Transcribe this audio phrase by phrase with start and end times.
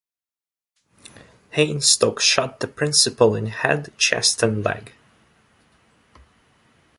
[1.53, 4.93] Hainstock shot the principal in head, chest, and leg.